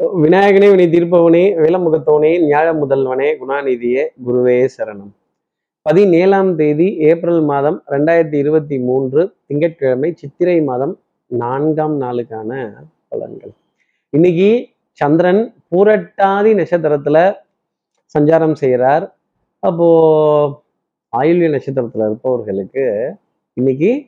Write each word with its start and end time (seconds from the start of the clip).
விநாயகனே 0.00 0.70
வினை 0.70 0.86
தீர்ப்பவனே 0.86 1.58
வேலமுகத்தவனே 1.58 2.30
ஞாழ 2.48 2.66
முதல்வனே 2.72 3.36
குணாநிதியே 3.40 4.08
குருவே 4.26 4.68
சரணம். 4.76 5.10
பதினேழாம் 5.82 6.56
தேதி 6.56 6.96
ஏப்ரல் 6.96 7.42
மாதம் 7.42 7.82
ரெண்டாயிரத்தி 7.86 8.34
இருபத்தி 8.34 8.78
மூன்று 8.78 9.34
திங்கட்கிழமை 9.46 10.12
சித்திரை 10.14 10.62
மாதம் 10.62 11.00
நான்காம் 11.26 12.00
நாளுக்கான 12.00 12.70
பலன்கள். 13.10 13.54
இன்னைக்கு 14.08 14.68
சந்திரன் 14.92 15.54
பூரட்டாதி 15.70 16.52
நட்சத்திரத்துல 16.60 17.34
சஞ்சாரம் 18.18 18.52
செய்கிறார். 18.52 19.16
அப்போ 19.58 19.88
ஆயுள்ய 21.16 21.48
நட்சத்திரத்துல 21.56 22.06
இருப்பவர்களுக்கு 22.06 23.14
இன்னைக்கு 23.52 24.06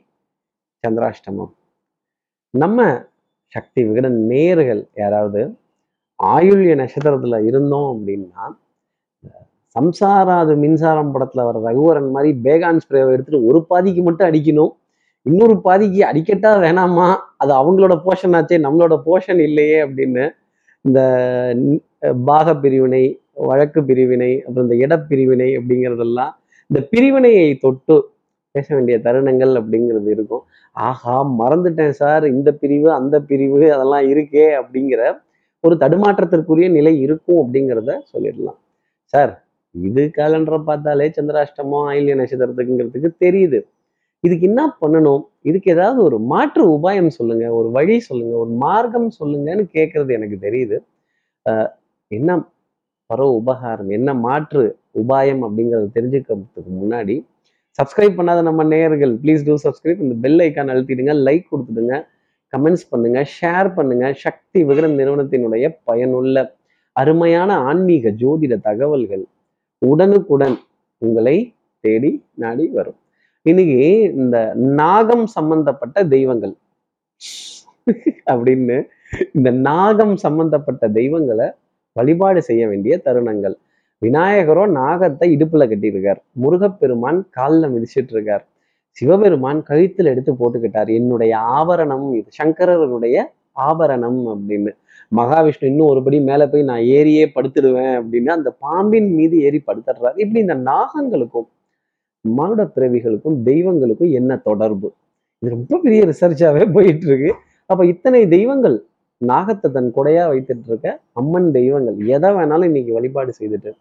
சந்திராஷ்டமம். 0.87 1.51
நம்ம 2.49 3.05
சக்தி 3.47 3.83
விகடன் 3.83 4.27
நேர்கள் 4.29 4.87
யாராவது 4.95 5.58
ஆயுள்ய 6.19 6.73
நட்சத்திரத்துல 6.81 7.37
இருந்தோம் 7.49 7.89
அப்படின்னா 7.93 8.45
சம்சாராது 9.75 10.53
மின்சாரம் 10.61 11.11
படத்துல 11.15 11.43
வர 11.47 11.57
ரகுவரன் 11.67 12.09
மாதிரி 12.15 12.31
பேகான் 12.45 12.81
ஸ்ப்ரேவை 12.83 13.11
எடுத்துட்டு 13.15 13.47
ஒரு 13.49 13.59
பாதிக்கு 13.71 14.01
மட்டும் 14.07 14.27
அடிக்கணும். 14.29 14.71
இன்னொரு 15.25 15.55
பாதிக்கு 15.67 16.01
அடிக்கட்டா 16.09 16.51
வேணாமா? 16.63 17.07
அது 17.41 17.51
அவங்களோட 17.61 17.95
போர்ஷன் 18.05 18.35
ஆச்சே 18.39 18.57
நம்மளோட 18.65 18.95
போர்ஷன் 19.07 19.41
இல்லையே 19.47 19.77
அப்படின்னு 19.85 20.23
இந்த 20.85 20.99
பாக 22.29 22.55
பிரிவினை 22.63 23.03
வழக்கு 23.49 23.79
பிரிவினை 23.89 24.31
அப்புறம் 24.45 24.65
இந்த 24.67 24.77
இடப்பிரிவினை 24.85 25.49
அப்படிங்கிறதெல்லாம் 25.59 26.33
இந்த 26.69 26.79
பிரிவினையை 26.91 27.47
தொட்டு 27.63 27.95
பேச 28.55 28.67
வேண்டிய 28.75 28.95
தருணங்கள் 29.05 29.53
அப்படிங்கிறது 29.59 30.09
இருக்கும். 30.15 30.43
ஆஹா 30.75 31.15
மறந்துட்டேன் 31.41 31.95
சார் 32.01 32.23
இந்த 32.35 32.49
பிரிவு 32.61 32.89
அந்த 32.99 33.15
பிரிவு 33.29 33.61
அதெல்லாம் 33.75 34.05
இருக்கே 34.13 34.47
அப்படிங்கிற 34.61 35.01
ஒரு 35.63 35.75
தடுமாற்றத்திற்குரிய 35.83 36.67
நிலை 36.77 36.93
இருக்கும் 37.05 37.39
அப்படிங்கிறத 37.43 37.91
சொல்லிடலாம். 38.11 38.59
சார் 39.13 39.33
இது 39.75 40.03
கேலண்டரை 40.17 40.59
பார்த்தாலே 40.69 41.07
சந்திராஷ்டமோ 41.17 41.79
ஆயில்ய 41.89 42.13
நட்சத்திரத்துக்குங்கிறதுக்கு 42.21 43.09
தெரியுது. 43.25 43.59
இதுக்கு 44.23 44.45
என்ன 44.51 44.61
பண்ணணும்? 44.81 45.23
இதுக்கு 45.49 45.69
ஏதாவது 45.75 45.99
ஒரு 46.07 46.17
மாற்று 46.31 46.63
உபாயம் 46.75 47.11
சொல்லுங்க 47.17 47.45
ஒரு 47.59 47.69
வழி 47.77 47.95
சொல்லுங்க 48.07 48.33
ஒரு 48.43 48.53
மார்க்கம் 48.63 49.09
சொல்லுங்கன்னு 49.19 49.65
கேட்கறது 49.75 50.11
எனக்கு 50.19 50.37
தெரியுது. 50.47 50.77
என்ன 52.11 52.37
பரவ 53.09 53.29
உபகாரம் 53.41 53.91
என்ன 53.97 54.09
மாற்று 54.25 54.63
உபாயம் 55.01 55.41
அப்படிங்கிறத 55.47 55.87
தெரிஞ்சுக்கிறதுக்கு 55.97 56.71
முன்னாடி 56.81 57.15
சப்ஸ்கிரைப் 57.79 58.17
பண்ணாத 58.19 58.39
நம்ம 58.49 58.61
நேயர்கள் 58.73 59.13
ப்ளீஸ் 59.23 59.45
டூ 59.47 59.55
சப்ஸ்கிரைப் 59.65 60.01
இந்த 60.05 60.15
பெல் 60.23 60.41
ஐக்கான் 60.45 60.71
அழுத்திடுங்க 60.73 61.13
லைக் 61.27 61.45
கொடுத்துடுங்க. 61.51 61.95
கமெண்ட்ஸ் 62.53 62.89
பண்ணுங்க 62.91 63.19
ஷேர் 63.37 63.69
பண்ணுங்க. 63.77 64.05
சக்தி 64.23 64.59
விகடன் 64.69 64.95
நிறுவனத்தினுடைய 64.99 65.65
பயனுள்ள 65.89 66.37
அருமையான 66.95 67.51
ஆன்மீக 67.69 68.11
ஜோதிட 68.21 68.53
தகவல்கள் 68.69 69.23
உடனுக்குடன் 69.81 70.57
உங்களை 71.01 71.37
தேடி 71.83 72.11
நாடி 72.43 72.65
வரும். 72.77 72.99
இன்னைக்கு 73.45 73.81
இந்த 74.21 74.37
நாகம் 74.81 75.25
சம்பந்தப்பட்ட 75.37 75.97
தெய்வங்கள் 76.15 76.55
அப்படின்னு 78.31 78.77
இந்த 79.37 79.49
நாகம் 79.67 80.15
சம்பந்தப்பட்ட 80.25 80.83
தெய்வங்களை 80.97 81.47
வழிபாடு 81.97 82.41
செய்ய 82.49 82.63
வேண்டிய 82.71 82.93
தருணங்கள். 83.05 83.55
விநாயகரோ 84.01 84.63
நாகத்தை 84.79 85.27
இடுப்புல 85.35 85.63
கட்டியிருக்கார். 85.71 86.19
முருகப்பெருமான் 86.41 87.19
காலில் 87.37 87.71
மிதிச்சிட்டு 87.73 88.13
இருக்கார் 88.15 88.43
சிவபெருமான் 88.97 89.59
கழுத்தில் 89.69 90.11
எடுத்து 90.13 90.31
போட்டுக்கிட்டார். 90.39 90.89
என்னுடைய 90.99 91.33
ஆபரணம் 91.57 92.07
இது 92.19 92.29
சங்கரருடைய 92.39 93.17
ஆபரணம் 93.67 94.19
அப்படின்னு. 94.33 94.71
மகாவிஷ்ணு 95.11 95.69
இன்னும் 95.71 95.89
ஒருபடி 95.91 96.17
மேல 96.29 96.41
போய் 96.49 96.69
நான் 96.71 96.83
ஏறியே 96.97 97.23
படுத்துடுவேன் 97.35 97.95
அப்படின்னு 97.99 98.31
அந்த 98.37 98.49
பாம்பின் 98.65 99.09
மீது 99.19 99.35
ஏறி 99.47 99.59
படுத்துடுறாரு. 99.67 100.17
இப்படி 100.23 100.39
இந்த 100.45 100.57
நாகங்களுக்கும் 100.71 101.47
மானுட 102.25 102.61
பிறவிகளுக்கும் 102.75 103.37
தெய்வங்களுக்கும் 103.49 104.11
என்ன 104.19 104.31
தொடர்பு? 104.49 104.87
இது 105.43 105.53
ரொம்ப 105.57 105.79
பெரிய 105.83 106.01
ரிசர்ச்சாவே 106.11 106.63
போயிட்டு 106.75 107.05
இருக்கு 107.09 107.31
அப்ப 107.69 107.81
இத்தனை 107.93 108.21
தெய்வங்கள் 108.35 108.75
நாகத்தை 109.21 109.67
தன் 109.75 109.89
கொடையா 109.97 110.23
வைத்துட்டு 110.31 110.69
இருக்க 110.71 110.89
அம்மன் 111.19 111.49
தெய்வங்கள் 111.57 111.97
எதை 112.15 112.29
வேணாலும் 112.37 112.69
இன்னைக்கு 112.69 112.91
வழிபாடு 112.97 113.31
செய்துட்டு 113.39 113.71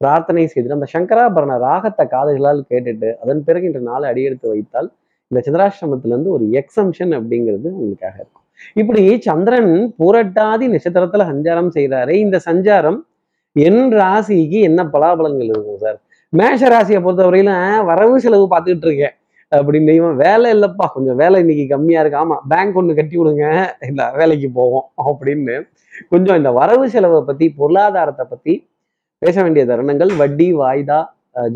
பிரார்த்தனை 0.00 0.44
செய்து 0.52 0.76
அந்த 0.76 0.86
சங்கராபரண 0.94 1.52
ராகத்தை 1.66 2.04
காதுகளால் 2.14 2.60
கேட்டுட்டு 2.70 3.10
அதன் 3.22 3.42
பிறகு 3.46 3.66
இன்று 3.68 3.82
நாளை 3.90 4.06
அடியெடுத்து 4.12 4.48
வைத்தால் 4.52 4.88
இந்த 5.30 5.40
சந்திராசிரமத்திலேருந்து 5.46 6.32
ஒரு 6.36 6.44
எக்ஸம்ஷன் 6.60 7.12
அப்படிங்கிறது 7.18 7.68
உங்களுக்காக 7.78 8.16
இருக்கும். 8.22 8.44
இப்படி 8.80 9.02
சந்திரன் 9.28 9.72
பூரட்டாதி 10.00 10.66
நட்சத்திரத்துல 10.74 11.24
சஞ்சாரம் 11.32 11.70
செய்கிறாரே 11.76 12.16
இந்த 12.24 12.36
சஞ்சாரம் 12.48 12.98
என் 13.56 13.84
ராசிக்கு 14.00 14.58
என்ன 14.68 14.80
பலாபலங்கள் 14.94 15.50
இருக்கும் 15.52 15.80
சார்? 15.84 15.98
மேஷ 16.32 16.68
ராசியை 16.74 17.00
பொறுத்தவரையில 17.04 17.50
வரவு 17.90 18.16
செலவு 18.24 18.46
பார்த்துக்கிட்டு 18.52 18.88
இருக்கேன். 18.88 19.14
அப்படின்னு 19.52 19.92
இவன் 19.98 20.16
வேலை 20.24 20.48
இல்லப்பா 20.56 20.86
கொஞ்சம் 20.94 21.18
வேலை 21.22 21.36
இன்னைக்கு 21.42 21.64
கம்மியா 21.74 22.00
இருக்கு. 22.02 22.22
ஆமா 22.22 22.36
பேங்க் 22.52 22.78
ஒன்று 22.80 22.98
கட்டி 22.98 23.16
விடுங்க 23.20 23.44
இல்லை 23.88 24.06
வேலைக்கு 24.20 24.48
போவோம் 24.58 24.86
அப்படின்னு 25.08 25.56
கொஞ்சம் 26.12 26.38
இந்த 26.40 26.50
வரவு 26.60 26.86
செலவை 26.94 27.20
பத்தி 27.28 27.46
பொருளாதாரத்தை 27.60 28.24
பத்தி 28.32 28.54
பேச 29.22 29.36
வேண்டிய 29.44 29.62
தருணங்கள் 29.70 30.10
வட்டி 30.20 30.46
வாய்தா 30.60 30.98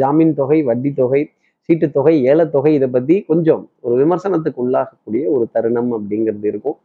ஜாமீன் 0.00 0.32
தொகை 0.38 0.59
வட்டி 0.69 0.91
தொகை 1.00 1.21
சீட்டு 1.66 1.87
தொகை 1.97 2.15
ஏலத்தொகை 2.31 2.71
இதை 2.76 2.88
பத்தி 2.94 3.16
கொஞ்சம் 3.31 3.62
ஒரு 3.84 3.94
விமர்சனத்துக்கு 4.03 4.62
உள்ளாகக்கூடிய 4.65 5.25
ஒரு 5.34 5.44
தருணம் 5.54 5.91
அப்படிங்கிறது 5.97 6.49
இருக்கும். 6.53 6.78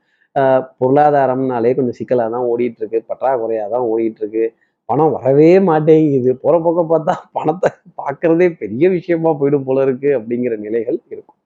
பொருளாதாரம்னாலே 0.79 1.71
கொஞ்சம் 1.77 1.97
சிக்கலாக 1.99 2.29
தான் 2.35 2.47
ஓடிட்டு 2.51 2.81
இருக்கு 2.81 2.99
பற்றாக்குறையாக 3.09 3.69
தான் 3.75 3.85
ஓடிட்டு 3.91 4.21
இருக்கு 4.23 4.43
பணம் 4.89 5.13
வரவே 5.17 5.51
மாட்டேங்குது. 5.69 6.31
போற 6.43 6.55
போக்க 6.65 6.81
பார்த்தா 6.93 7.13
பணத்தை 7.37 7.69
பார்க்கறதே 8.01 8.47
பெரிய 8.61 8.89
விஷயமா 8.97 9.31
போயிடும் 9.39 9.67
போல 9.67 9.85
இருக்கு 9.87 10.09
அப்படிங்கிற 10.19 10.55
நிலைகள் 10.65 10.97
இருக்கும். 11.13 11.37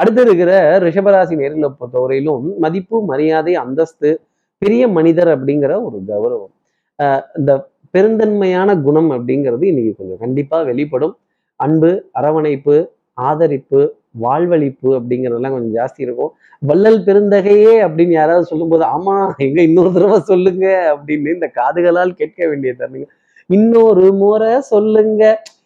அடுத்து 0.00 0.20
இருக்கிற 0.26 0.52
ரிஷபராசி 0.86 1.34
நேரில் 1.42 1.74
பொறுத்தவரையிலும் 1.80 2.46
மதிப்பு 2.64 2.96
மரியாதை 3.10 3.54
அந்தஸ்து 3.64 4.10
பெரிய 4.62 4.82
மனிதர் 4.98 5.30
அப்படிங்கிற 5.36 5.72
ஒரு 5.88 5.98
கௌரவம். 6.10 6.54
இந்த 7.38 7.52
பெருந்தன்மையான 7.96 8.80
குணம் 8.82 9.10
அப்படிங்கிறது 9.10 9.64
இன்னைக்கு 9.64 9.92
கொஞ்சம் 9.98 10.22
கண்டிப்பா 10.24 10.62
வெளிப்படும். 10.62 11.14
அன்பு 11.56 11.90
அரவணைப்பு 12.12 12.76
ஆதரிப்பு 13.20 13.80
வாழ்வழிப்பு 14.20 14.88
அப்படிங்கிறதெல்லாம் 14.98 15.54
கொஞ்சம் 15.54 15.74
ஜாஸ்தி 15.74 16.02
இருக்கும். 16.06 16.32
வள்ளல் 16.60 17.00
பெருந்தகையே 17.04 17.74
அப்படின்னு 17.86 18.16
யாராவது 18.20 18.44
சொல்லும்போது 18.44 18.84
ஆமா 18.84 19.14
எங்க 19.36 19.62
இன்னொரு 19.62 19.92
தடவை 19.92 20.18
சொல்லுங்க 20.20 20.66
அப்படின்னு 20.94 21.34
இந்த 21.34 21.52
காதுகளால் 21.54 22.18
கேட்க 22.20 22.48
வேண்டிய 22.48 22.74
தருணங்க 22.78 23.06
இன்னொரு 23.46 24.12
முறை 24.12 24.60
சொல்லுங்க. 24.60 25.22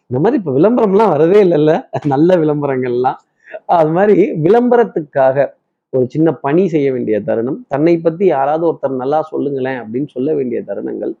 இந்த 0.07 0.19
மாதிரி 0.23 0.41
இப்ப 0.41 0.53
விளம்பரம்லாம் 0.57 1.13
வரவே 1.15 1.43
இல்லைல்ல. 1.43 1.73
நல்ல 2.05 2.35
விளம்பரங்கள்லாம். 2.35 3.19
அது 3.65 3.91
மாதிரி 3.91 4.31
விளம்பரத்துக்காக 4.31 5.47
ஒரு 5.89 6.05
சின்ன 6.09 6.33
பணி 6.33 6.67
செய்ய 6.67 6.91
வேண்டிய 6.91 7.21
தருணம். 7.21 7.65
தன்னை 7.67 7.93
பத்தி 7.97 8.25
யாராவது 8.25 8.63
ஒருத்தர் 8.71 9.01
நல்லா 9.03 9.21
சொல்லுங்களேன் 9.21 9.79
அப்படின்னு 9.81 10.07
சொல்ல 10.07 10.33
வேண்டிய 10.33 10.61
தருணங்கள். 10.67 11.13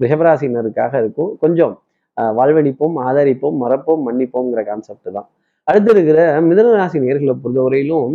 ரிஷபராசினருக்காக 0.00 0.92
இருக்கும். 1.02 1.32
கொஞ்சம் 1.38 1.74
அஹ், 2.16 2.34
வாழ்வழிப்போம் 2.38 2.96
ஆதரிப்போம் 3.06 3.56
மறப்போம் 3.62 4.02
மன்னிப்போம்ங்கிற 4.06 4.60
கான்செப்ட் 4.66 5.08
தான். 5.12 5.26
அடுத்து 5.66 5.90
இருக்கிற 5.94 6.18
மிதனராசி 6.48 6.98
நேர்களை 7.02 7.34
பொறுத்தவரையிலும் 7.36 8.12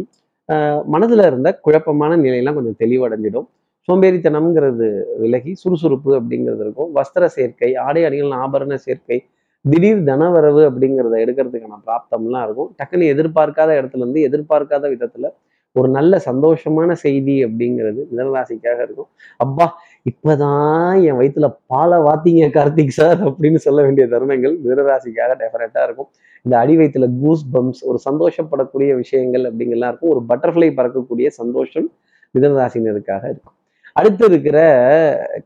மனதில் 0.50 0.92
மனதுல 0.94 1.26
இருந்த 1.28 1.50
குழப்பமான 1.62 2.12
நிலையெல்லாம் 2.18 2.58
கொஞ்சம் 2.58 2.78
தெளிவடைஞ்சிடும். 2.80 3.46
சோம்பேறித்தனம்ங்கிறது 3.88 4.88
விலகி 5.20 5.52
சுறுசுறுப்பு 5.56 6.12
அப்படிங்கிறது 6.18 6.64
இருக்கும். 6.66 6.90
வஸ்திர 6.98 7.26
சேர்க்கை 7.36 7.70
ஆடை 7.86 8.02
அணிகள் 8.08 8.34
ஆபரண 8.42 8.76
சேர்க்கை 8.78 9.18
திடீர் 9.66 10.02
தனவரவு 10.04 10.62
அப்படிங்கிறத 10.70 11.16
எடுக்கிறதுக்கான 11.24 11.80
பிராப்தம்லாம் 11.88 12.46
இருக்கும். 12.48 12.70
டக்குன்னு 12.80 13.12
எதிர்பார்க்காத 13.14 13.72
இடத்துல 13.80 14.04
இருந்து 14.04 14.22
எதிர்பார்க்காத 14.28 14.86
விதத்துல 14.94 15.28
ஒரு 15.76 15.90
நல்ல 15.90 16.14
சந்தோஷமான 16.26 16.92
செய்தி 17.04 17.36
அப்படிங்கிறது 17.46 18.02
மிதனராசிக்காக 18.12 18.80
இருக்கும். 18.88 19.10
அப்பா 19.40 19.66
இப்போதான் 20.06 20.62
என் 21.04 21.18
வயிற்றுல 21.18 21.58
பாலை 21.68 21.98
வாத்திங்க 22.00 22.48
கார்த்திக் 22.50 22.88
சார் 22.90 23.20
அப்படின்னு 23.28 23.56
சொல்ல 23.58 23.82
வேண்டிய 23.82 24.08
தருணங்கள் 24.08 24.56
மிரராசிக்காக 24.64 25.32
டெஃபரெட்டா 25.42 25.84
இருக்கும். 25.84 26.10
இந்த 26.46 26.58
அடி 26.58 26.78
வயிற்றுல 26.78 27.20
கூஸ் 27.22 27.46
பம்ப்ஸ் 27.54 27.84
ஒரு 27.84 28.00
சந்தோஷப்படக்கூடிய 28.06 28.96
விஷயங்கள் 28.96 29.44
அப்படிங்கெல்லாம் 29.44 29.88
இருக்கும். 29.88 30.10
ஒரு 30.10 30.22
பட்டர்ஃப்ளை 30.30 30.70
பறக்கக்கூடிய 30.76 31.28
சந்தோஷம் 31.32 31.88
மிதனராசினருக்காக 32.36 33.24
இருக்கும். 33.26 33.56
அடுத்து 33.96 34.26
இருக்கிற 34.26 34.58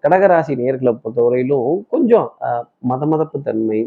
கடகராசி 0.03 0.53
நேர்களை 0.55 0.97
பொறுத்தவரையிலும் 0.97 1.85
கொஞ்சம் 1.89 2.27
ஆஹ், 2.41 2.65
மதமதப்பு 2.89 3.41
தன்மை 3.43 3.79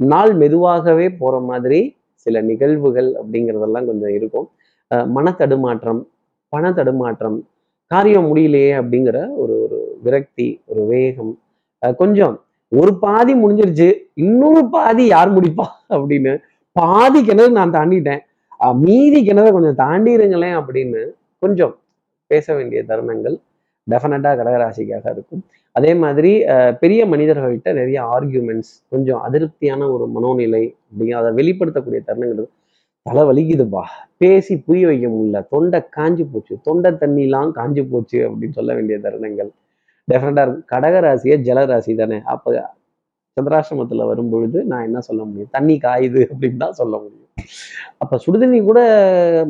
நாள் 0.00 0.34
மெதுவாகவே 0.34 1.10
போற 1.12 1.40
மாதிரி 1.40 1.80
சில 2.26 2.40
நிகழ்வுகள் 2.42 3.14
அப்படிங்கிறதெல்லாம் 3.14 3.86
கொஞ்சம் 3.86 4.10
இருக்கும். 4.10 4.46
ஆஹ், 4.90 5.06
மனத்தடுமாற்றம் 5.14 6.00
பண 6.52 6.72
தடுமாற்றம் 6.72 7.38
காரியம் 7.92 8.28
முடியலையே 8.28 8.70
அப்படிங்கிற 8.80 9.18
ஒரு 9.42 9.54
ஒரு 9.64 9.78
விரக்தி 10.04 10.48
ஒரு 10.70 10.82
வேகம். 10.92 11.34
கொஞ்சம் 12.00 12.34
ஒரு 12.72 12.92
பாதி 13.04 13.32
முடிஞ்சிருச்சு 13.42 13.88
இன்னொரு 14.24 14.62
பாதி 14.76 15.04
யார் 15.14 15.30
முடிப்பா 15.36 15.66
அப்படின்னு 15.96 16.32
பாதி 16.76 17.20
கிணறு 17.28 17.52
நான் 17.58 17.74
தாண்டிட்டேன். 17.76 18.22
மீதி 18.84 19.18
கிணறு 19.28 19.50
கொஞ்சம் 19.56 19.78
தாண்டிடுங்களேன் 19.82 20.56
அப்படின்னு 20.60 21.02
கொஞ்சம் 21.42 21.74
பேச 22.30 22.54
வேண்டிய 22.54 22.80
தருணங்கள் 22.90 23.36
டெஃபினட்டாக 23.86 24.34
கடகராசிக்காக 24.38 25.04
இருக்கும். 25.16 25.42
அதே 25.76 25.90
மாதிரி 26.02 26.30
பெரிய 26.82 27.00
மனிதர்கள்ட்ட 27.12 27.72
நிறைய 27.80 27.98
ஆர்கியூமெண்ட்ஸ் 28.14 28.72
கொஞ்சம் 28.92 29.20
அதிருப்தியான 29.26 29.88
ஒரு 29.94 30.06
மனோநிலை 30.16 30.64
அப்படிங்கிற 30.86 31.18
அதை 31.22 31.32
வெளிப்படுத்தக்கூடிய 31.40 32.00
தருணங்கள் 32.08 32.48
தலை 33.06 33.22
வலிக்குதுப்பா 33.22 33.82
பேசி 34.18 34.54
புரிய 34.66 34.86
வைக்க 34.86 35.06
முடியல. 35.08 35.38
தொண்டை 35.48 35.78
காஞ்சு 35.96 36.24
போச்சு. 36.32 36.54
தொண்டை 36.62 36.90
தண்ணிலாம் 36.92 37.50
காஞ்சு 37.58 37.82
போச்சு 37.90 38.18
அப்படின்னு 38.28 38.56
சொல்ல 38.58 38.74
வேண்டிய 38.74 38.98
தருணங்கள். 38.98 39.50
டெஃபரெண்டாக 40.08 40.44
இருக்கும். 40.46 40.66
கடகராசியே 40.72 41.36
ஜலராசி 41.48 41.94
தானே. 41.94 42.18
அப்ப 42.24 42.72
சந்திராசிரமத்துல 43.36 44.06
வரும்பொழுது 44.06 44.58
நான் 44.64 44.82
என்ன 44.82 44.98
சொல்ல 45.00 45.22
முடியும்? 45.24 45.50
தண்ணி 45.50 45.74
காயுது 45.82 46.20
அப்படின்னு 46.32 46.56
தான் 46.56 46.72
சொல்ல 46.72 46.94
முடியும். 46.96 47.30
அப்ப 47.98 48.18
சுடுதண்ணி 48.26 48.58
கூட 48.64 48.80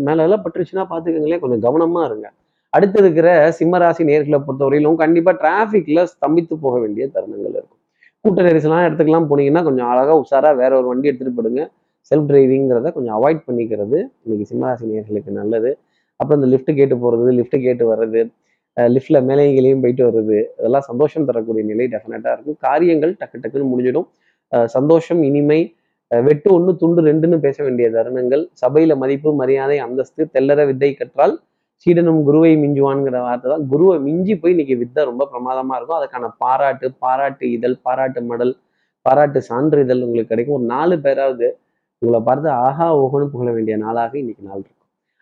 மேல 0.07 0.23
எல்லாம் 0.23 0.43
பட்டுருச்சுன்னா 0.45 0.85
பார்த்துக்கங்களேன் 0.93 1.43
கொஞ்சம் 1.45 1.65
கவனமா 1.67 2.03
இருங்க. 2.05 2.27
அடுத்து 2.73 2.99
இருக்கிற 2.99 3.29
சிம்மராசி 3.59 4.05
நேர்களை 4.11 4.39
பொறுத்தவரையிலும் 4.47 4.95
கண்டிப்பா 4.95 5.33
டிராஃபிக்ல 5.43 6.07
ஸ்தம்பித்து 6.13 6.55
போக 6.61 6.79
வேண்டிய 6.79 7.07
தருணங்கள் 7.15 7.57
இருக்கும். 7.59 7.81
கூட்ட 8.25 8.43
நெரிசலாம் 8.43 8.87
இடத்துக்குலாம் 8.87 9.29
போனீங்கன்னா 9.31 9.63
கொஞ்சம் 9.63 9.89
அழகா 9.89 10.15
உஷாரா 10.25 10.57
வேற 10.57 10.73
ஒரு 10.79 10.87
வண்டி 10.87 11.09
எடுத்துட்டு 11.09 11.37
போடுங்க 11.39 11.63
செல்ஃப் 12.09 12.29
டிரைவிங்கிறத 12.31 12.91
கொஞ்சம் 12.97 13.17
அவாய்ட் 13.19 13.43
பண்ணிக்கிறது. 13.49 13.99
இன்னைக்கு 14.25 14.47
சிம்மராசி 14.51 14.91
நேர்களுக்கு 14.91 15.33
நல்லது. 15.41 15.71
அப்புறம் 16.21 16.39
இந்த 16.41 16.51
லிஃப்ட் 16.55 16.73
கேட்டு 16.81 16.97
போகிறது 17.05 17.31
லிஃப்ட் 17.39 17.59
கேட்டு 17.67 17.87
வர்றது 17.93 18.21
லிஃப்ட்டில் 18.95 19.25
மேலே 19.29 19.43
கீழேயும் 19.57 19.83
போயிட்டு 19.83 20.05
வர்றது 20.07 20.39
அதெல்லாம் 20.59 20.87
சந்தோஷம் 20.91 21.27
தரக்கூடிய 21.29 21.63
நிலை 21.71 21.85
டெஃபினட்டாக 21.95 22.35
இருக்கும். 22.37 22.59
காரியங்கள் 22.67 23.13
டக்கு 23.21 23.37
டக்குன்னு 23.43 23.69
முடிஞ்சிடும். 23.73 24.07
சந்தோஷம் 24.77 25.21
இனிமை 25.29 25.61
வெட்டு 26.27 26.49
ஒன்று 26.57 26.73
துண்டு 26.81 27.01
ரெண்டுன்னு 27.09 27.39
பேச 27.45 27.57
வேண்டிய 27.67 27.87
தருணங்கள் 27.97 28.43
சபையில 28.63 28.95
மதிப்பு 29.03 29.31
மரியாதை 29.41 29.79
அந்தஸ்து 29.87 30.25
தெல்லற 30.35 30.67
வித்தை 30.71 30.91
கற்றால் 30.99 31.35
சீடனும் 31.85 32.21
குருவை 32.27 32.53
மிஞ்சுவான்ங்கிற 32.65 33.17
வார்த்தை 33.25 33.49
தான். 33.53 33.65
குருவை 33.73 33.97
மிஞ்சி 34.07 34.35
போய் 34.43 34.55
இன்னைக்கு 34.55 34.77
வித்தை 34.83 35.01
ரொம்ப 35.11 35.23
பிரமாதமா 35.33 35.75
இருக்கும். 35.79 35.99
அதுக்கான 36.01 36.29
பாராட்டு 36.43 36.87
பாராட்டு 37.05 37.45
இதழ் 37.57 37.77
பாராட்டு 37.87 38.21
மடல் 38.31 38.55
பாராட்டு 39.07 39.41
சான்றிதழ் 39.51 40.05
உங்களுக்கு 40.07 40.33
கிடைக்கும். 40.33 40.57
ஒரு 40.59 40.67
நாலு 40.75 40.97
பேராவது 41.07 41.49
உங்களை 42.03 42.21
பார்த்து 42.29 42.49
ஆஹா 42.65 42.87
ஓஹோன்னு 43.01 43.33
புகழ 43.35 43.49
வேண்டிய 43.57 43.77
நாளாக 43.85 44.13
இன்னைக்கு 44.23 44.43
நாள் 44.49 44.59
இருக்கும் 44.59 44.73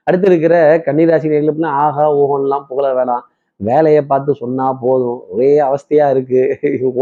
அடுத்து 0.07 0.27
இருக்கிற 0.31 0.55
கன்னிராசி 0.87 1.31
நேர்களுக்குனா 1.33 1.71
ஆஹா 1.85 2.05
ஓஹோன்லாம் 2.21 2.65
புகழ 2.71 2.87
வேணாம். 2.99 3.25
வேலையை 3.61 4.01
பார்த்து 4.11 4.31
சொன்னா 4.41 4.67
போதும். 4.83 5.21
ஒரே 5.33 5.51
அவஸ்தையா 5.67 6.07
இருக்கு. 6.15 6.41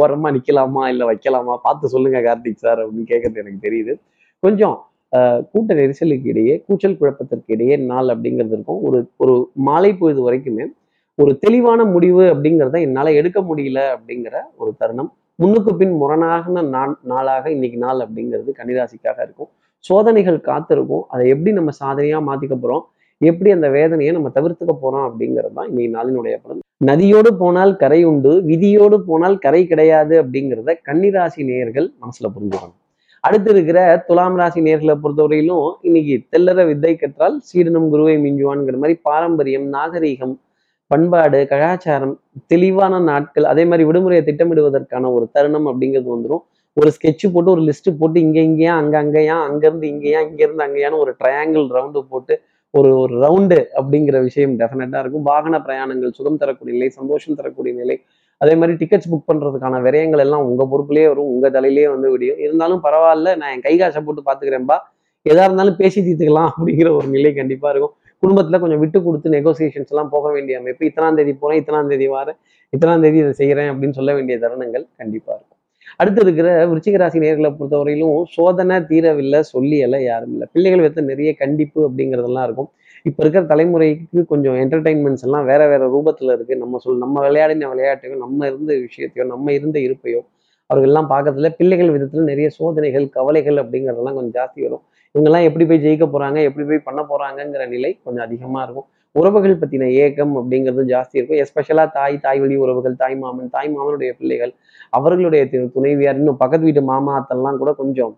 ஓரமா 0.00 0.28
நிக்கலாமா 0.36 0.82
இல்ல 0.92 1.02
வைக்கலாமா? 1.10 1.54
பார்த்து 1.66 1.92
சொல்லுங்க 1.94 2.18
கார்த்திக் 2.26 2.62
சார் 2.64 2.80
அப்படின்னு 2.82 3.06
கேட்கறது 3.12 3.40
எனக்கு 3.42 3.64
தெரியுது. 3.66 3.94
கொஞ்சம் 4.42 4.76
கூட்ட 5.52 5.70
நெரிசலுக்கு 5.80 6.28
இடையே 6.32 6.54
கூச்சல் 6.66 6.98
குழப்பத்திற்கு 7.00 7.52
இடையே 7.54 7.74
நாள் 7.90 8.12
அப்படிங்கிறது 8.14 8.54
இருக்கும். 8.56 8.80
ஒரு 8.88 8.98
ஒரு 9.22 9.34
மாலை 9.68 9.90
பொழுது 9.94 10.20
வரைக்குமே 10.28 10.66
ஒரு 11.18 11.32
தெளிவான 11.44 11.80
முடிவு 11.94 12.22
அப்படிங்கிறத 12.32 12.76
என்னால் 12.86 13.16
எடுக்க 13.20 13.38
முடியல 13.48 13.80
அப்படிங்கிற 13.94 14.36
ஒரு 14.60 14.70
தருணம். 14.80 15.10
முன்னுக்கு 15.38 15.72
பின் 15.80 15.94
முரணாகன 16.02 16.62
நான் 16.74 16.94
நாளாக 17.12 17.44
இன்னைக்கு 17.56 17.78
நாள் 17.86 18.00
அப்படிங்கிறது 18.04 18.50
கன்னிராசிக்காக 18.60 19.18
இருக்கும். 19.26 19.50
சோதனைகள் 19.84 20.40
காத்திருக்கும். 20.50 21.04
அதை 21.12 21.24
எப்படி 21.34 21.52
நம்ம 21.58 21.72
சாதனையா 21.82 22.18
மாத்திக்க 22.28 22.56
போறோம்? 22.56 22.84
எப்படி 23.20 23.50
அந்த 23.56 23.68
வேதனையை 23.76 24.12
நம்ம 24.16 24.30
தவிர்த்துக்க 24.36 24.72
போறோம் 24.76 25.06
அப்படிங்கிறது 25.08 25.54
தான் 25.58 25.68
இன்னைக்கு 25.70 25.94
நாளினுடைய 25.96 26.36
பலன். 26.44 26.62
நதியோடு 26.90 27.30
போனால் 27.42 27.72
கரை 27.82 28.00
உண்டு 28.10 28.32
விதியோடு 28.50 28.96
போனால் 29.08 29.36
கரை 29.44 29.62
கிடையாது 29.72 30.14
அப்படிங்கிறத 30.22 30.70
கன்னிராசி 30.88 31.42
நேயர்கள் 31.50 31.88
மனசுல 32.02 32.28
புரிஞ்சுக்கணும். 32.36 32.78
அடுத்து 33.24 33.48
இருக்கிற 33.54 33.78
துலாம் 34.06 34.38
ராசி 34.40 34.60
நேர்களை 34.66 34.94
பொறுத்தவரையிலும் 35.02 35.66
இன்னைக்கு 35.88 36.14
தெல்லற 36.32 36.60
வித்தை 36.70 36.92
கற்றால் 36.94 37.36
சீடனும் 37.48 37.90
குருவை 37.92 38.16
மிஞ்சுவான்ங்கிற 38.24 38.78
மாதிரி 38.82 38.96
பாரம்பரியம் 39.08 39.66
நாகரீகம் 39.76 40.34
பண்பாடு 40.90 41.40
கலாச்சாரம் 41.52 42.14
தெளிவான 42.52 42.94
நாட்கள் 43.10 43.46
அதே 43.52 43.64
மாதிரி 43.64 43.84
விடுமுறையை 43.88 44.22
திட்டமிடுவதற்கான 44.24 45.12
ஒரு 45.16 45.26
தருணம் 45.36 45.68
அப்படிங்கிறது 45.70 46.10
வந்துடும் 46.14 46.42
ஒரு 46.76 46.90
ஸ்கெட்ச் 46.96 47.24
போட்டு 47.34 47.52
ஒரு 47.54 47.62
லிஸ்ட்டு 47.68 47.96
போட்டு 48.00 48.18
இங்கே 48.26 48.42
இங்கேயா 48.48 48.74
அங்கே 48.80 48.96
அங்கேயா 49.02 49.36
அங்கேருந்து 49.48 49.86
இங்கேயா 49.94 50.20
இங்கேருந்து 50.28 50.64
அங்கேயான்னு 50.66 51.02
ஒரு 51.04 51.12
ட்ரையாங்கிள் 51.20 51.66
ரவுண்டு 51.76 52.02
போட்டு 52.12 52.34
ஒரு 52.74 52.90
ஒரு 53.00 53.14
ரவுண்டு 53.24 53.58
அப்படிங்கிற 53.78 54.16
விஷயம் 54.26 54.52
டெஃபினட்டாக 54.60 55.02
இருக்கும். 55.04 55.26
வாகன 55.30 55.56
பிரயாணங்கள் 55.66 56.14
சுகம் 56.18 56.38
தரக்கூடிய 56.42 56.74
நிலை 56.76 56.88
சந்தோஷம் 56.98 57.38
தரக்கூடிய 57.40 57.72
நிலை 57.80 57.96
அதே 58.40 58.54
மாதிரி 58.60 58.74
டிக்கெட்ஸ் 58.80 59.10
புக் 59.10 59.28
பண்ணுறதுக்கான 59.30 59.80
விரயங்கள் 59.86 60.22
எல்லாம் 60.24 60.44
உங்கள் 60.48 60.70
பொறுப்புலேயே 60.72 61.08
வரும் 61.10 61.28
உங்கள் 61.34 61.54
தலையிலேயே 61.56 61.88
வந்து 61.94 62.08
விடியும். 62.14 62.40
இருந்தாலும் 62.46 62.80
பரவாயில்ல 62.86 63.36
நான் 63.40 63.52
என் 63.56 63.64
கை 63.66 63.74
காசை 63.82 64.00
போட்டு 64.06 64.22
பார்த்துக்கிறேன்பா. 64.28 64.78
எதாக 65.26 65.46
இருந்தாலும் 65.48 65.78
பேசி 65.82 65.98
தீர்த்துக்கலாம் 66.06 66.50
அப்படிங்கிற 66.54 66.90
ஒரு 66.98 67.08
நிலை 67.16 67.32
கண்டிப்பாக 67.40 67.72
இருக்கும். 67.74 67.94
குடும்பத்தில் 68.22 68.62
கொஞ்சம் 68.64 68.82
விட்டு 68.84 68.98
கொடுத்து 69.06 69.36
நெகோசியேஷன்ஸ் 69.36 69.92
எல்லாம் 69.94 70.12
போக 70.14 70.26
வேண்டிய 70.36 70.60
அமைப்பு. 70.62 70.82
இத்தனாம் 70.90 71.18
தேதி 71.20 71.34
போகிறேன் 71.42 71.60
இத்தனாம் 71.62 71.90
தேதி 71.92 72.08
வாரேன் 72.16 72.38
இத்தனாம் 72.72 73.04
தேதி 73.06 73.20
இதை 73.24 73.32
செய்கிறேன் 73.42 73.70
அப்படின்னு 73.72 73.98
சொல்ல 74.00 74.12
வேண்டிய 74.18 74.36
தருணங்கள் 74.44 74.86
கண்டிப்பாக 75.02 75.36
இருக்கும். 75.38 75.61
அடுத்து 75.96 76.20
இருக்கிற 76.22 76.66
விருச்சிக 76.66 76.96
ராசி 76.96 77.18
நேர்களை 77.18 77.50
பொறுத்தவரையிலும் 77.58 78.22
சோதனை 78.36 78.76
தீரவில்லை 78.76 79.40
சொல்லியல 79.52 80.02
யாரும் 80.02 80.32
இல்லை. 80.32 80.46
பிள்ளைகள் 80.52 80.80
வைத்த 80.80 81.00
நிறைய 81.00 81.34
கண்டிப்பு 81.34 81.80
அப்படிங்கிறதெல்லாம் 81.88 82.44
இருக்கும். 82.44 82.70
இப்ப 83.02 83.18
இருக்கிற 83.24 83.44
தலைமுறைக்கு 83.54 84.24
கொஞ்சம் 84.26 84.54
என்டர்டைன்மெண்ட்ஸ் 84.54 85.24
எல்லாம் 85.24 85.44
வேற 85.44 85.62
வேற 85.68 85.86
ரூபத்துல 85.86 86.32
இருக்கு. 86.32 86.56
நம்ம 86.56 86.78
சொல் 86.78 86.98
நம்ம 86.98 87.28
விளையாடின 87.28 87.68
விளையாட்டையோ 87.74 88.16
நம்ம 88.16 88.46
இருந்த 88.46 88.74
விஷயத்தையோ 88.86 89.26
நம்ம 89.26 89.52
இருந்த 89.52 89.78
இருப்பையோ 89.78 90.20
அவர்கள் 90.70 90.90
எல்லாம் 90.90 91.10
பார்க்கறதுல 91.10 91.48
பிள்ளைகள் 91.48 91.90
விதத்துல 91.90 92.22
நிறைய 92.22 92.48
சோதனைகள் 92.50 93.08
கவலைகள் 93.08 93.56
அப்படிங்கிறதெல்லாம் 93.56 94.16
கொஞ்சம் 94.18 94.36
ஜாஸ்தி 94.38 94.60
வரும். 94.62 94.82
இவங்கெல்லாம் 95.14 95.42
எப்படி 95.42 95.64
போய் 95.66 95.84
ஜெயிக்க 95.86 96.04
போறாங்க 96.14 96.38
எப்படி 96.42 96.64
போய் 96.66 96.78
பண்ண 96.78 97.00
போறாங்கங்கிற 97.02 97.68
நிலை 97.68 97.90
கொஞ்சம் 98.04 98.24
அதிகமா 98.24 98.62
இருக்கும். 98.62 98.88
உறவுகள் 99.14 99.60
பத்தின 99.62 99.88
ஏக்கம் 100.02 100.34
அப்படிங்கிறதும் 100.40 100.90
ஜாஸ்தி 100.92 101.16
இருக்கும். 101.18 101.40
எஸ்பெஷலாக 101.44 101.88
தாய் 101.96 102.14
தாய் 102.24 102.40
வழி 102.42 102.54
உறவுகள் 102.64 102.94
தாய் 103.02 103.16
மாமன் 103.22 103.50
தாய் 103.56 103.70
மாமனுடைய 103.74 104.10
பிள்ளைகள் 104.18 104.52
அவர்களுடைய 104.98 105.42
துணைவியார் 105.74 106.20
இன்னும் 106.20 106.38
பக்கத்து 106.42 106.66
வீட்டு 106.68 106.82
மாமா 106.92 107.14
அத்தெல்லாம் 107.20 107.58
கூட 107.62 107.72
கொஞ்சம் 107.80 108.12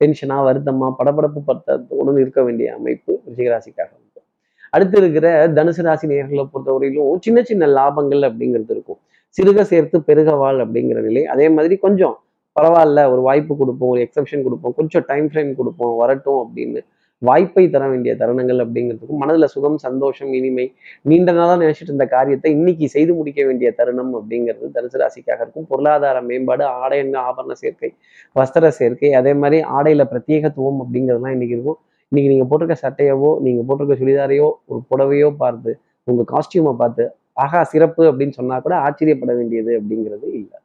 டென்ஷனாக 0.00 0.46
வருத்தமாக 0.48 0.90
படபடப்பு 0.98 1.40
பத்தத்துடன் 1.50 2.20
இருக்க 2.24 2.40
வேண்டிய 2.46 2.68
அமைப்பு 2.78 3.12
ரிஷிகராசிக்காக 3.30 3.90
உண்டு 3.98 4.20
அடுத்து 4.72 4.96
இருக்கிற 5.00 5.26
தனுசு 5.58 5.82
ராசி 5.86 6.06
நேர்களை 6.10 6.44
பொறுத்தவரையிலும் 6.52 7.22
சின்ன 7.26 7.38
சின்ன 7.48 7.66
லாபங்கள் 7.78 8.22
அப்படிங்கிறது 8.28 8.72
இருக்கும். 8.76 9.00
சிறுக 9.36 9.62
சேர்த்து 9.72 9.96
பெருகவாள் 10.08 10.60
அப்படிங்கிற 10.64 11.00
நிலை. 11.08 11.22
அதே 11.34 11.46
மாதிரி 11.56 11.74
கொஞ்சம் 11.86 12.14
பரவாயில்ல 12.56 13.00
ஒரு 13.12 13.20
வாய்ப்பு 13.26 13.52
கொடுப்போம் 13.60 13.90
ஒரு 13.94 14.00
எக்ஸப்ஷன் 14.06 14.44
கொடுப்போம் 14.46 14.74
கொஞ்சம் 14.78 15.04
டைம் 15.10 15.28
ஃப்ரேம் 15.32 15.50
கொடுப்போம் 15.58 15.92
வரட்டும் 16.02 16.40
அப்படின்னு 16.44 16.80
வாய்ப்பை 17.22 17.62
தர 17.72 17.84
வேண்டிய 17.92 18.12
தருணங்கள் 18.20 18.60
அப்படிங்கிறதுக்கும் 18.64 19.20
மனதுல 19.22 19.46
சுகம் 19.54 19.76
சந்தோஷம் 19.84 20.30
இனிமை 20.38 20.64
நீண்ட 21.10 21.30
நாளாக 21.38 21.58
நினைச்சிட்டு 21.62 21.90
இருந்த 21.92 22.06
காரியத்தை 22.14 22.50
இன்னைக்கு 22.56 22.86
செய்து 22.94 23.12
முடிக்க 23.18 23.40
வேண்டிய 23.48 23.70
தருணம் 23.78 24.12
அப்படிங்கிறது 24.18 24.68
தனுசு 24.76 25.00
ராசிக்காக 25.02 25.40
இருக்கும். 25.44 25.66
பொருளாதார 25.72 26.22
மேம்பாடு 26.28 26.64
ஆடை 26.82 27.00
ஆபரண 27.26 27.56
சேர்க்கை 27.62 27.90
வஸ்திர 28.36 28.70
சேர்க்கை 28.78 29.10
அதே 29.20 29.34
மாதிரி 29.42 29.58
ஆடையில 29.76 30.04
பிரத்யேகத்துவம் 30.12 30.80
அப்படிங்கிறதுலாம் 30.84 31.36
இன்னைக்கு 31.36 31.56
இருக்கும். 31.58 31.78
இன்னைக்கு 32.12 32.30
நீங்க 32.32 32.46
போட்டிருக்க 32.50 32.76
சட்டையவோ 32.86 33.32
நீங்க 33.46 33.60
போட்டிருக்க 33.66 33.96
சுடிதாரையோ 34.02 34.48
ஒரு 34.70 34.80
புடவையோ 34.90 35.28
பார்த்து 35.42 35.72
உங்க 36.08 36.22
காஸ்டியூமை 36.32 36.74
பார்த்து 36.82 37.04
ஆகா 37.44 37.60
சிறப்பு 37.72 38.02
அப்படின்னு 38.10 38.34
சொன்னா 38.38 38.56
கூட 38.64 38.74
ஆச்சரியப்பட 38.86 39.32
வேண்டியது 39.40 39.72
அப்படிங்கிறது 39.80 40.26
இல்லை. 40.40 40.56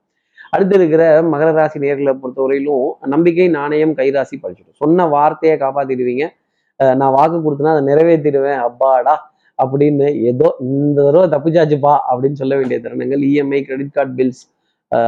அடுத்து 0.53 0.75
இருக்கிற 0.79 1.03
மகர 1.33 1.49
ராசி 1.57 1.77
நேர்களை 1.83 2.13
பொறுத்தவரையிலும் 2.23 2.87
நம்பிக்கை 3.13 3.47
நாணயம் 3.59 3.93
கைராசி 3.99 4.35
படிச்சிடும் 4.43 4.79
சொன்ன 4.83 5.05
வார்த்தையை 5.13 5.55
காப்பாத்திடுவீங்க. 5.63 6.25
நான் 6.95 7.15
வாக்கு 7.17 7.37
கொடுத்தனா 7.39 7.73
அதை 7.75 7.83
நிறைவேற்றிடுவேன். 7.89 8.59
அப்பாடா! 8.69 9.15
அப்படின்னு 9.59 10.07
ஏதோ 10.29 10.47
இந்த 10.67 10.97
தடவை 11.05 11.27
தப்பிச்சாச்சுப்பா 11.33 11.93
அப்படின்னு 12.09 12.39
சொல்ல 12.41 12.53
வேண்டிய 12.59 12.77
தருணங்கள் 12.85 13.21
இஎம்ஐ 13.29 13.59
கிரெடிட் 13.67 13.95
கார்டு 13.97 14.13
பில்ஸ் 14.17 14.41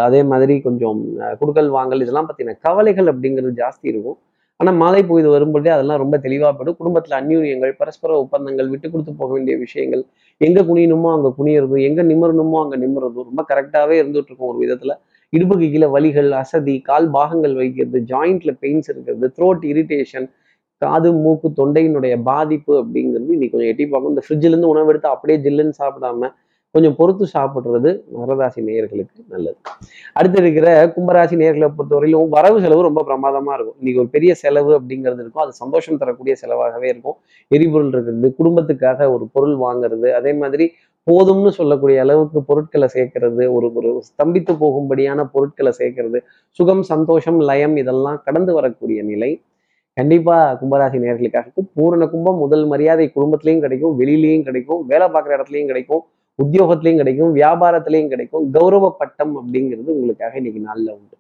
அதே 0.04 0.22
மாதிரி 0.32 0.54
கொஞ்சம் 0.66 1.00
குடுக்கல் 1.42 1.70
வாங்கல் 1.76 2.04
இதெல்லாம் 2.04 2.28
பார்த்தீங்கன்னா 2.28 2.64
கவலைகள் 2.68 3.10
அப்படிங்கிறது 3.12 3.52
ஜாஸ்தி 3.60 3.88
இருக்கும். 3.92 4.18
ஆனால் 4.60 4.78
மாலை 4.82 5.02
பொழுது 5.04 5.28
வரும்பொழுதே 5.34 5.72
அதெல்லாம் 5.74 6.02
ரொம்ப 6.04 6.16
தெளிவாகப்படும் 6.18 6.78
குடும்பத்தில் 6.78 7.14
குடும்பத்துல 7.14 7.18
அந்யூன்யங்கள் 7.20 7.74
பரஸ்பர 7.82 8.12
ஒப்பந்தங்கள் 8.24 8.70
விட்டு 8.74 8.88
கொடுத்து 8.94 9.12
போக 9.20 9.30
வேண்டிய 9.36 9.56
விஷயங்கள் 9.66 10.02
எங்க 10.42 10.60
குனியணுமோ 10.70 11.10
அங்க 11.16 11.30
குனியறதும் 11.38 11.84
எங்க 11.90 12.02
நிமிரணுமோ 12.12 12.58
அங்க 12.64 12.78
நிமிரதும் 12.84 13.28
ரொம்ப 13.30 13.44
கரெக்டாகவே 13.52 13.98
இருந்துட்டு 14.02 14.32
இருக்கும் 14.32 14.52
ஒரு 14.52 14.60
விதத்தில். 14.64 14.96
இடுப்புக்கு 15.34 15.68
கீழே 15.74 15.88
வலிகள் 15.96 16.30
அசதி 16.42 16.76
கால் 16.90 17.08
பாகங்கள் 17.16 17.56
வைக்கிறது 17.62 18.00
ஜாயிண்ட்ல 18.12 18.52
பெயின்ஸ் 18.64 18.90
இருக்கிறது 18.94 19.28
த்ரோட் 19.38 19.64
இரிட்டேஷன் 19.72 20.28
காது 20.82 21.10
மூக்கு 21.24 21.48
தொண்டையினுடைய 21.60 22.16
பாதிப்பு 22.24 22.74
அப்படிங்கிறது 22.82 23.34
இன்னைக்கு 23.36 23.54
கொஞ்சம் 23.56 23.72
எட்டி 23.72 23.86
பார்க்கும் 23.86 24.12
இந்த 24.14 24.24
ஃப்ரிட்ஜிலேருந்து 24.26 24.74
உணவு 24.74 24.92
எடுத்து 24.92 25.10
அப்படியே 25.16 25.38
ஜில்லுன்னு 25.46 25.80
சாப்பிடாம 25.82 26.30
கொஞ்சம் 26.76 26.96
பொறுத்து 26.98 27.26
சாப்பிடுறது 27.34 27.90
மகராசி 28.16 28.62
நேயர்களுக்கு 28.68 29.22
நல்லது. 29.34 29.58
அடுத்து 30.14 30.38
இருக்கிற 30.42 30.68
கும்பராசி 30.96 31.36
நேர்களை 31.42 31.68
பொறுத்தவரையிலும் 31.78 32.34
வரவு 32.36 32.58
செலவு 32.64 32.82
ரொம்ப 32.82 33.02
பிரமாதமா 33.10 33.52
இருக்கும். 33.58 33.78
இன்னைக்கு 33.80 34.02
ஒரு 34.04 34.10
பெரிய 34.16 34.32
செலவு 34.36 34.72
அப்படிங்கிறது 34.80 35.22
இருக்கும். 35.24 35.44
அது 35.46 35.54
சந்தோஷம் 35.54 36.00
தரக்கூடிய 36.02 36.36
செலவாகவே 36.42 36.88
இருக்கும். 36.94 37.18
எரிபொருள் 37.52 37.92
இருக்கிறது 37.94 38.32
குடும்பத்துக்காக 38.40 39.10
ஒரு 39.16 39.28
பொருள் 39.34 39.56
வாங்குறது 39.66 40.10
அதே 40.20 40.34
மாதிரி 40.34 40.68
போதும்னு 41.08 41.52
சொல்லக்கூடிய 41.60 41.98
அளவுக்கு 42.06 42.40
பொருட்களை 42.44 42.88
சேர்க்கறது 42.96 43.44
ஒரு 43.56 43.68
ஒரு 43.80 43.92
ஸ்தம்பித்து 44.10 44.54
போகும்படியான 44.64 45.30
பொருட்களை 45.36 45.72
சேர்க்கறது 45.82 46.20
சுகம் 46.60 46.84
சந்தோஷம் 46.84 47.40
லயம் 47.40 47.78
இதெல்லாம் 47.78 48.22
கடந்து 48.26 48.54
வரக்கூடிய 48.54 49.02
நிலை. 49.04 49.32
கண்டிப்பா 49.98 50.36
கும்பராசி 50.60 50.98
நேர்களுக்காக 51.04 51.46
இருக்கும் 51.46 51.70
பூரண 51.78 52.06
கும்பம் 52.12 52.42
முதல் 52.44 52.66
மரியாதை 52.72 53.06
குடும்பத்திலையும் 53.16 53.64
கிடைக்கும் 53.66 53.94
வெளியிலையும் 54.00 54.46
கிடைக்கும் 54.48 54.82
வேலை 54.92 55.06
பார்க்குற 55.14 55.36
இடத்துலையும் 55.38 55.70
கிடைக்கும் 55.72 56.04
உத்தியோகத்திலையும் 56.44 57.00
கிடைக்கும் 57.02 57.32
வியாபாரத்திலையும் 57.38 58.12
கிடைக்கும் 58.14 58.44
கௌரவ 58.58 58.92
பட்டம் 59.00 59.34
அப்படிங்கிறது 59.40 59.90
உங்களுக்காக 59.96 60.38
இன்னைக்கு 60.42 60.62
நாளில் 60.68 60.92
உண்டு. 60.98 61.16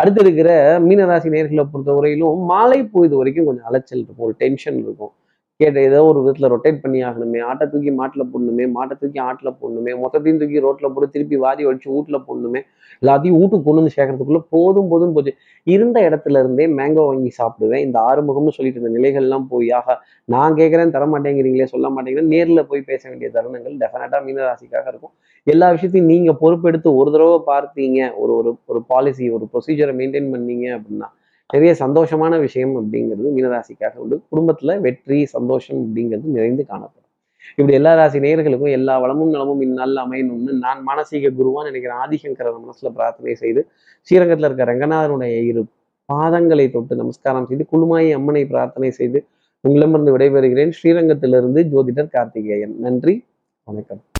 அடுத்து 0.00 0.20
இருக்கிற 0.24 0.50
மீனராசி 0.86 1.28
நேர்களை 1.34 1.64
பொறுத்தவரையிலும் 1.72 2.40
மாலை 2.52 2.80
பொழுது 2.94 3.14
வரைக்கும் 3.20 3.48
கொஞ்சம் 3.48 3.68
அலைச்சல் 3.70 4.00
இருக்கும் 4.00 4.26
ஒரு 4.28 4.34
டென்ஷன் 4.42 4.78
இருக்கும். 4.84 5.12
கேட்ட 5.60 5.78
ஏதோ 5.88 5.98
ஒரு 6.08 6.18
விதத்துல 6.22 6.48
ரொட்டேட் 6.52 6.80
பண்ணி 6.80 6.98
ஆகணுமே. 7.08 7.38
ஆட்டை 7.50 7.66
தூக்கி 7.72 7.92
மாட்டில் 8.00 8.24
போடணுமே. 8.32 8.64
மாட்டை 8.74 8.94
தூக்கி 9.02 9.20
ஆட்டில் 9.26 9.50
போடணுமே. 9.60 9.92
மொத்தத்தையும் 10.02 10.40
தூக்கி 10.40 10.58
ரோட்டில் 10.64 10.90
போட்டு 10.94 11.08
திருப்பி 11.14 11.36
வாதி 11.44 11.62
வடிச்சு 11.68 11.88
வீட்டில் 11.94 12.18
போடணுமே. 12.26 12.60
எல்லாத்தையும் 13.02 13.38
வீட்டுக்கு 13.38 13.64
கொண்டு 13.66 13.80
வந்து 13.80 13.94
சேர்க்கறதுக்குள்ள 13.94 14.40
போதும் 14.54 14.90
போதும் 14.92 15.14
போச்சு. 15.16 15.32
இருந்த 15.66 15.98
இடத்துல 16.08 16.42
இருந்தே 16.42 16.66
மேங்கோ 16.78 17.04
வாங்கி 17.08 17.32
சாப்பிடுவேன். 17.40 17.82
இந்த 17.86 17.98
ஆறுமுகம்னு 18.10 18.54
சொல்லிட்டு 18.58 18.80
இருந்த 18.80 18.92
நிலைகள்லாம் 18.98 19.46
போய் 19.52 19.70
ஆக 19.78 19.96
நான் 20.28 20.56
கேட்குறேன் 20.60 20.94
தர 20.96 21.06
மாட்டேங்கிறீங்களே 21.14 21.68
சொல்ல 21.74 21.88
மாட்டேங்கிறேன் 21.96 22.32
நேரில் 22.34 22.66
போய் 22.70 22.88
பேச 22.90 23.02
வேண்டிய 23.10 23.30
தருணங்கள் 23.36 23.76
டெஃபினட்டாக 23.84 24.22
மீனராசிக்காக 24.28 24.86
இருக்கும். 24.92 25.14
எல்லா 25.46 25.66
விஷயத்தையும் 25.74 26.10
நீங்கள் 26.14 26.40
பொறுப்பெடுத்து 26.42 26.88
ஒரு 27.00 27.10
தடவை 27.16 27.38
பார்த்தீங்க. 27.52 28.00
ஒரு 28.22 28.32
ஒரு 28.40 28.52
ஒரு 28.72 28.82
பாலிசி 28.92 29.26
ஒரு 29.38 29.46
ப்ரொசீஜரை 29.54 29.94
மெயின்டைன் 30.00 30.32
பண்ணீங்க 30.34 30.66
அப்படின்னா 30.78 31.08
நிறைய 31.52 31.72
சந்தோஷமான 31.78 32.40
விஷயம் 32.40 32.74
அப்படிங்கிறது 32.76 33.28
மீனராசிக்காக 33.36 33.96
உண்டு. 33.96 34.16
குடும்பத்துல 34.30 34.80
வெற்றி 34.80 35.18
சந்தோஷம் 35.24 35.78
அப்படிங்கிறது 35.82 36.36
நிறைந்து 36.36 36.66
காணப்படும். 36.66 37.02
இப்படி 37.50 37.72
எல்லா 37.72 37.94
ராசி 37.94 38.18
நேயர்களுக்கும் 38.18 38.70
எல்லா 38.70 38.98
வளமும் 38.98 39.30
நலமும் 39.30 39.60
இந்நாளில் 39.60 40.00
அமையணும்னு 40.04 40.52
நான் 40.64 40.80
மானசீக 40.88 41.30
குருவான்னு 41.38 41.70
நினைக்கிறேன் 41.70 42.00
ஆதிசங்கரன் 42.04 42.64
மனசுல 42.64 42.90
பிரார்த்தனை 42.90 43.34
செய்து 43.34 43.60
ஸ்ரீரங்கத்தில் 44.02 44.48
இருக்க 44.48 44.64
ரங்கநாதனுடைய 44.64 45.36
இரு 45.50 45.62
பாதங்களை 46.12 46.70
தொட்டு 46.70 46.96
நமஸ்காரம் 46.96 47.46
செய்து 47.46 47.66
குழுமாயி 47.72 48.10
அம்மனை 48.12 48.46
பிரார்த்தனை 48.46 48.90
செய்து 48.90 49.26
உங்களிடமிருந்து 49.60 50.16
விடைபெறுகிறேன். 50.16 50.72
ஸ்ரீரங்கத்திலிருந்து 50.82 51.62
ஜோதிடர் 51.72 52.12
கார்த்திகேயன். 52.12 52.74
நன்றி 52.80 53.24
வணக்கம். 53.64 54.02